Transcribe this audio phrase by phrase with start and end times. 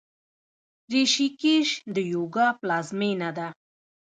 [0.91, 3.47] ریشیکیش د یوګا پلازمینه ده.